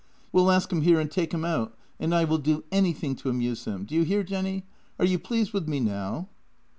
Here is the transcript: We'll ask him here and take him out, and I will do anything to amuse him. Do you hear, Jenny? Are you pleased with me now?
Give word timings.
We'll 0.31 0.49
ask 0.49 0.71
him 0.73 0.81
here 0.81 0.99
and 0.99 1.11
take 1.11 1.31
him 1.31 1.45
out, 1.45 1.77
and 1.99 2.11
I 2.15 2.23
will 2.23 2.39
do 2.39 2.63
anything 2.71 3.15
to 3.17 3.29
amuse 3.29 3.65
him. 3.65 3.85
Do 3.85 3.93
you 3.93 4.01
hear, 4.01 4.23
Jenny? 4.23 4.63
Are 4.97 5.05
you 5.05 5.19
pleased 5.19 5.53
with 5.53 5.67
me 5.69 5.79
now? 5.79 6.27